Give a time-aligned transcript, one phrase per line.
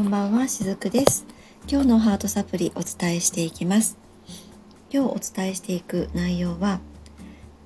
[0.00, 1.26] こんばんは、しずくです。
[1.70, 3.98] 今日のハートサプリお伝えしていきます。
[4.90, 6.80] 今日お伝えしていく内容は、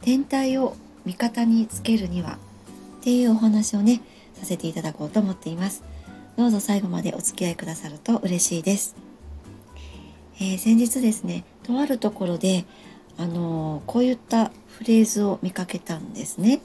[0.02, 0.74] 天体を
[1.04, 2.40] 味方につけるには
[2.98, 4.00] っていうお話をね、
[4.34, 5.84] させていただこうと思っています。
[6.36, 8.96] どうぞ最後までお付き合いくださると嬉しいです。
[10.40, 12.64] えー、先日ですね、とあるところで、
[13.16, 16.60] あのー、こういったフレーズを見かけたんですね。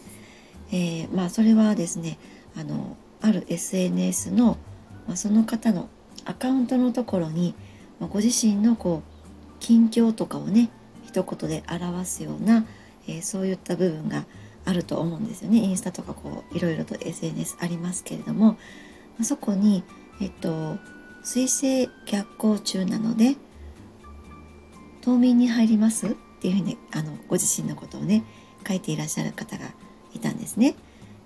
[0.72, 2.18] えー、まあそれはですね、
[2.58, 4.58] あのある SNS の、
[5.10, 5.90] まあ、その方の
[6.24, 7.56] アカウントのところに、
[8.00, 10.70] まあ、ご自身のこう近況とかをね
[11.04, 12.68] 一言で表すような、
[13.08, 14.26] えー、そういった部分が
[14.66, 18.58] あると思うんですよねインスタとかこういろいろと SNS ありますけれども、ま
[19.22, 19.84] あ、そこに
[20.22, 20.78] えっと
[21.24, 23.36] 水星逆行中なので
[25.02, 26.06] 冬眠に入ります？
[26.06, 28.24] っていうふうにあのご自身のことをね
[28.68, 29.66] 書いていらっしゃる方が
[30.14, 30.76] いたんですね。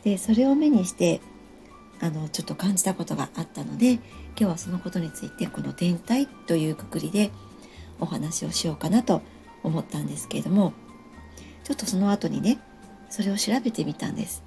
[0.06, 1.20] でそれを目にして
[2.04, 4.02] あのちょっと感じたことがあったので今
[4.36, 7.32] 日はそのことについてこの「天体」というくくりで
[8.02, 9.22] お話をしようかなと
[9.64, 10.74] 思ったんですけれども
[11.64, 12.60] ちょっとその後にね
[13.10, 14.44] それを調べてみたんです。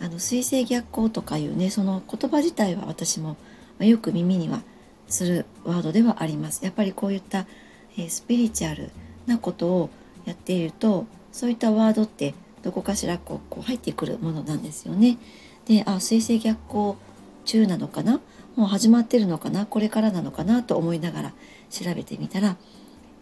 [0.00, 3.36] あの水星逆行とかいうねその言葉自体は私も
[3.80, 4.62] よく耳には
[5.08, 6.64] するワードではあります。
[6.64, 7.46] やっぱりこういった、
[7.96, 8.90] え、スピリチュアル
[9.26, 9.90] なことを
[10.24, 15.18] やっているとそういったワードってどこかしらこう入ってくるものなんですよね。
[15.66, 16.96] であ水星逆行
[17.44, 18.20] 中なのかな？
[18.56, 19.66] もう始まってるのかな？
[19.66, 21.32] これからなのかなと思いながら
[21.70, 22.56] 調べてみたら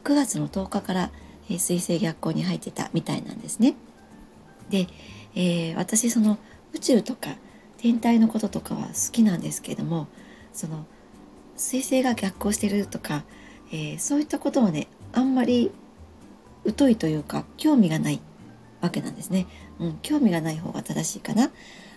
[0.04, 1.10] 9月の10日から、
[1.48, 3.74] えー、水星逆行に入ってたみたいなんですね。
[4.70, 4.86] で、
[5.34, 6.38] えー、私その
[6.72, 7.36] 宇宙とか
[7.78, 10.06] 天体のこととかは好きなんですけれども
[10.52, 10.84] その
[11.56, 13.24] 水星が逆行してるとか、
[13.72, 15.70] えー、そういったことはねあんまり
[16.76, 18.20] 疎いというか興味がない
[18.80, 19.46] わけなんですね。
[19.78, 21.50] うん、興味がない方が正しいかな。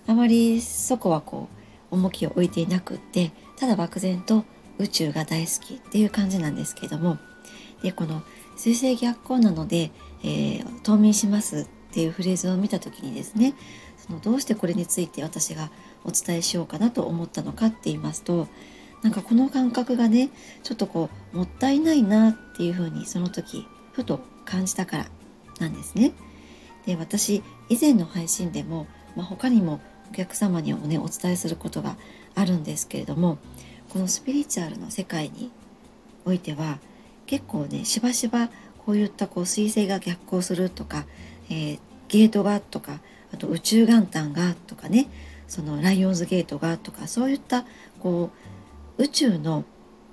[0.07, 1.47] あまりそこはこ
[1.91, 4.45] う重きを置いていなくってただ漠然と
[4.79, 7.17] 宇宙が大好きっていう感じなんですけども
[7.83, 8.23] でこの
[8.55, 9.91] 水星逆行なので、
[10.23, 13.53] えー、冬眠しますっていうフレーズを見た時にですね
[13.97, 15.69] そのどうしてこれについて私が
[16.03, 18.47] お伝えしようかなと思ったのかって言いますと
[19.01, 20.29] なんかこの感覚がね
[20.63, 25.05] ちょっとこうもったいないなっていうふうにその時ふと感じたから
[25.59, 26.13] なんですね。
[26.85, 31.95] で私以前の配信でも、まあ、他にもお客様にもねお伝えすることが
[32.35, 33.37] あるんですけれども
[33.89, 35.51] このスピリチュアルの世界に
[36.25, 36.79] おいては
[37.25, 38.49] 結構ねしばしば
[38.85, 41.05] こういったこう彗星が逆行するとか、
[41.49, 42.99] えー、ゲートがとか
[43.33, 45.07] あと宇宙元旦がとかね
[45.47, 47.65] そのライオンズゲートがとかそういった
[47.99, 48.31] こ
[48.97, 49.63] う宇宙の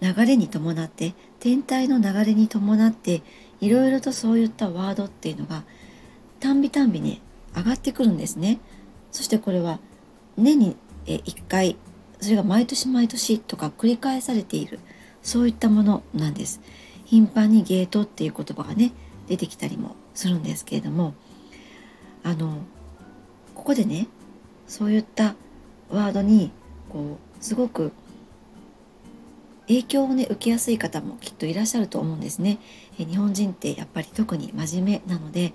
[0.00, 3.23] 流れに伴って天体の流れに伴って
[3.61, 5.65] いろいろとそういったワードっていうのが
[6.41, 7.21] たんびたんびね
[7.55, 8.59] 上がってくるんですね。
[9.12, 9.78] そしてこれは
[10.37, 10.76] 年に
[11.06, 11.76] 1回
[12.21, 14.78] それが毎年毎年とか繰り返されている
[15.22, 16.60] そういったものなんです。
[17.04, 18.93] 頻繁にゲートっていう言葉がね
[19.26, 21.15] 出てきたりもするんですけれども
[22.22, 22.59] あの
[23.54, 24.06] ここでね
[24.69, 25.34] そういった
[25.91, 26.53] ワードに
[26.88, 27.93] こうすごく
[29.66, 32.59] 影響をね受けやすい方もきっといらっしゃると思うんですね。
[32.99, 35.53] え日本人ってやっぱり特に真面目なので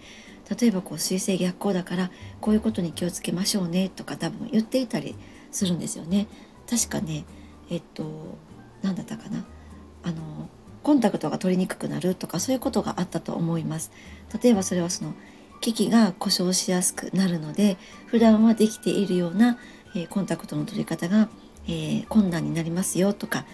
[0.49, 5.15] 例えばこう水星逆行だからこういうことに気をつけましょうねとか多分言っていたり
[5.51, 6.27] するんですよね。
[6.69, 7.25] 確かね
[7.69, 8.37] えっと
[8.81, 9.45] 何だったかな
[10.03, 10.49] あの
[10.83, 13.91] コンタクトが取りにくくなるとかそういうことがあったと思います。
[14.41, 15.13] 例えばそれはその
[15.61, 19.57] 機器が故障しやすくなるので普段はできているような、
[19.95, 21.29] えー、コンタクトの取り方が、
[21.65, 23.45] えー、困難になりますよとか、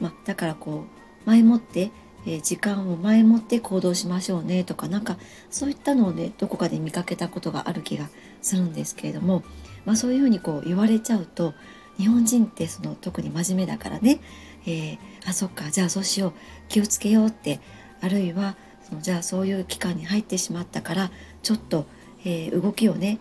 [0.00, 0.86] まあ、だからこ
[1.26, 1.90] う前もって
[2.26, 5.16] え時間を前もって行動しましょうねとかなんか
[5.50, 8.08] そういったのをねどこかで見かけたことがある気が
[8.42, 9.42] するんですけれども、
[9.84, 11.54] まあ、そういうふうにこう言われちゃうと
[11.96, 14.20] 日本人ってその特に真面目だからね、
[14.66, 16.32] えー、あそっかじゃあそうしよう
[16.68, 17.60] 気をつけようって
[18.00, 18.56] あるいは
[18.88, 21.10] そのじゃあそういう期間に入ってしまったから
[21.42, 21.86] ちょっと、
[22.24, 23.18] えー、動きをね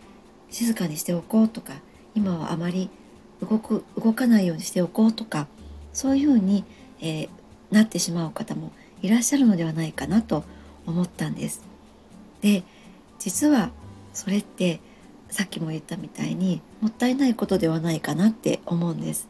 [0.49, 1.73] 静かにしておこうとか
[2.15, 2.89] 今はあまり
[3.41, 5.47] 動く動かないようにしておこうとか
[5.93, 6.63] そういうふうに、
[7.01, 7.29] えー、
[7.71, 8.71] なってしまう方も
[9.01, 10.43] いらっしゃるのではないかなと
[10.85, 11.63] 思ったんです。
[12.41, 12.63] で
[13.19, 13.71] 実は
[14.13, 14.79] それって
[15.29, 19.27] さっきも言ったみたいにもったいないことではないかなって思うんです。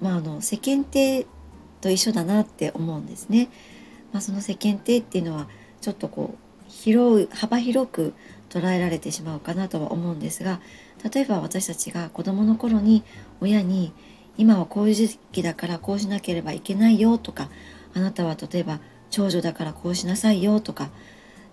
[0.00, 1.26] まあ、あの世間体
[1.80, 3.48] と一緒だなって思うんですね。
[4.12, 5.48] まあ、その世間体っていうのは
[5.80, 8.14] ちょっとこう広い幅広く
[8.48, 10.60] 捉えられてしまうかなとは思うんですが
[11.12, 13.02] 例えば私たちが子どもの頃に
[13.40, 13.92] 親に
[14.38, 17.48] 今はこういう時期だからこうしなければいけないよとか
[17.94, 18.80] あなたは例えば
[19.10, 20.90] 長女だからこうしなさいよとか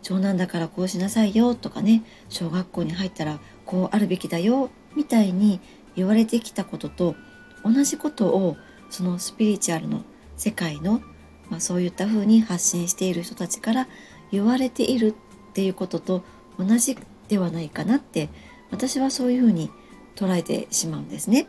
[0.01, 5.59] 長男だからこうしなさいよとかね小学校に入ったらこうあるべきだよみたいに
[5.95, 7.15] 言われてきたことと
[7.63, 8.57] 同じことを
[8.89, 10.03] そのスピリチュアルの
[10.37, 11.01] 世界の、
[11.49, 13.87] まあ、そういった風に発信している人たちから
[14.31, 15.13] 言われている
[15.49, 16.23] っていうことと
[16.57, 16.97] 同じ
[17.27, 18.29] ではないかなって
[18.71, 19.69] 私はそういう風に
[20.15, 21.47] 捉えてしまうんですね。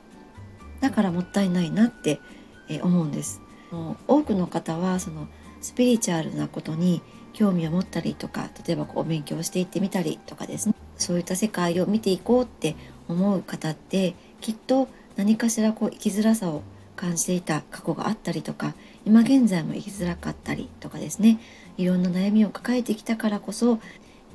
[0.81, 2.21] だからもったいないなって
[2.83, 3.41] 思うんです。
[4.07, 5.29] 多くの方はその
[5.61, 7.03] スピリチュアルなことに
[7.33, 10.75] 興味を持ったりとか例えばこうお勉強していってみたりとかですね。
[10.99, 12.77] そういった世界を見ていこうって
[13.09, 16.63] 思う方ってきっと何かしらこう生きづらさを
[16.97, 18.75] 感じていた過去があったりとか
[19.05, 21.41] 今現在も生きづらかったりとかですね。
[21.79, 23.81] いろんな悩みを抱えてきたからこそ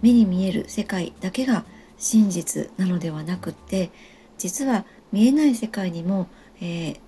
[0.01, 1.66] 目に見える世界だけが
[1.98, 3.92] 真実なのではなくって
[4.38, 6.28] 実は見えない世界にも、
[6.62, 7.00] えー、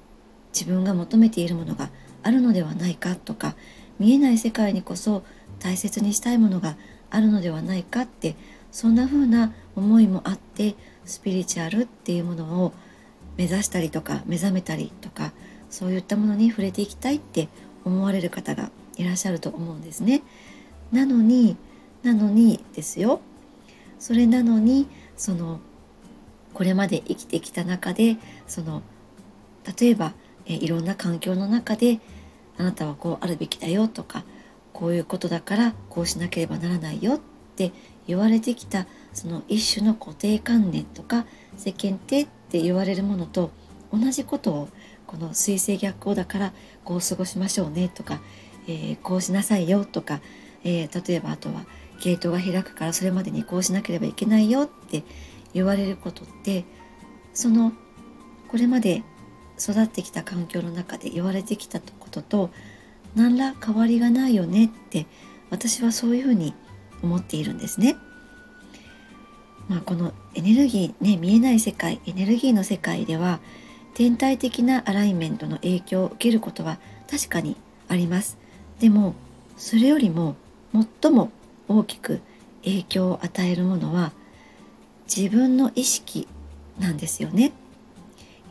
[0.54, 1.90] 自分が求めているものが
[2.24, 3.56] あるのではないかとか
[4.00, 5.24] 見えない世界にこそ
[5.60, 6.76] 大切にしたいものが
[7.10, 8.36] あるのではないかって
[8.72, 10.76] そんな風な思いもあって
[11.06, 12.74] スピリチュアルっていうものを
[13.38, 15.32] 目指したりとか目覚めたりとか
[15.70, 17.48] そういったものに触れていきたいって
[17.86, 20.22] 思われる方がいらっしゃると思うんですね。
[20.92, 21.56] なのに
[22.04, 23.22] なのにですよ
[24.00, 24.88] それなのに
[25.18, 25.60] その
[26.54, 28.18] これまで生きてきた中で
[28.48, 28.82] その
[29.80, 30.14] 例えば
[30.50, 32.00] えいろんな環境の中で
[32.58, 34.26] あなたはこうあるべきだよとか
[34.74, 37.20] こういうことだからこうしなければならないよっ
[37.56, 37.72] て
[38.08, 41.26] 言われてきたその一種の固定観念とか
[41.56, 43.52] 世間体って言われるものと
[43.94, 44.70] 同じことを
[45.08, 46.54] この水星逆行だから
[46.84, 48.20] こう過ごしましょうねとか、
[48.68, 50.20] えー、こうしなさいよとか、
[50.64, 51.66] えー、例えばあとは
[52.02, 55.04] ゲートが開くからそれまでにこうしなければいけないよって
[55.54, 56.66] 言われることって
[57.34, 57.74] その
[58.48, 59.04] これまで
[59.60, 62.50] 育ってきた環境の中で言われてきたことと
[63.16, 65.06] 何ら変わりがないよねって
[65.50, 66.54] 私はそういうふうに
[67.02, 67.98] 思っているんですね。
[69.68, 73.40] まあ、このエネルギーね見えない世界エネルギーの世界では
[73.94, 76.80] 天体的なアライメントの影響を受けることは
[77.10, 77.56] 確かに
[77.88, 78.38] あります。
[78.80, 79.14] でも
[79.58, 80.36] それよりも
[81.02, 81.32] 最も
[81.68, 82.22] 大きく
[82.64, 84.12] 影響を与えるものは
[85.14, 86.28] 自分の意識
[86.80, 87.52] なんですよね。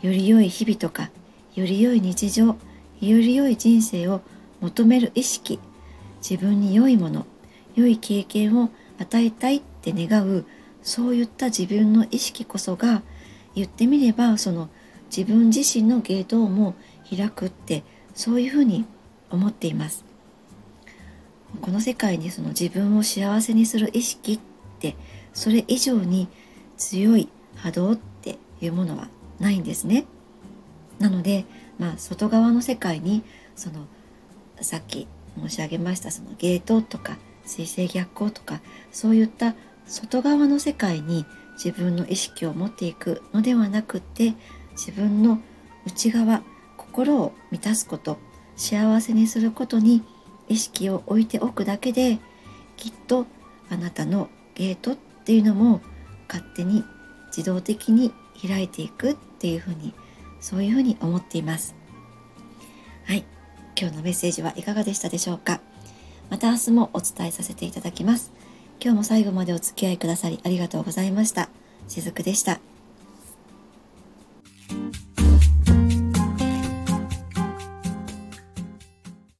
[0.02, 1.10] より良い日々とか
[1.54, 2.56] より良い日常よ
[3.00, 4.20] り良い人生を
[4.60, 5.58] 求める意識
[6.20, 7.26] 自分に良いもの
[7.74, 10.44] 良い経験を与えたいって願う
[10.82, 13.02] そういった自分の意識こそが
[13.54, 14.68] 言ってみればその
[15.16, 16.74] 自分自身のゲートをも
[17.08, 17.82] 開くって
[18.14, 18.84] そういうふうに
[19.30, 20.04] 思っています。
[21.60, 24.40] この世界にその自分を幸せにする意識っ
[24.78, 24.96] て
[25.32, 26.28] それ以上に
[26.76, 29.08] 強い波動っていうものは
[29.40, 30.04] ないんですね。
[30.98, 31.44] なので、
[31.78, 33.22] まあ、外側の世界に
[33.54, 33.86] その
[34.60, 35.06] さっき
[35.40, 39.54] 申し上げましたそのゲートとか水星逆行とかそういった
[39.86, 44.34] 外側の世界に自分の意識を持っていくのではなくって
[44.72, 45.40] 自分の
[45.86, 46.42] 内側
[46.76, 48.18] 心を満たすこと
[48.56, 50.02] 幸せにすることに
[50.48, 52.18] 意識を置いておくだけで
[52.76, 53.26] きっと
[53.70, 55.80] あなたのゲートっていうのも
[56.28, 56.84] 勝手に
[57.28, 59.94] 自動的に開いていくっていうふうに
[60.40, 61.76] そういうふうに思っています。
[63.06, 63.24] はい。
[63.80, 65.60] 今日のメッセージはいかがでしたでしょうか？
[66.28, 68.32] また明日もお伝えさせていただきます。
[68.80, 71.48] 今日も最後までお付き合いくださりありがとうございました。
[71.86, 72.60] しずくでした。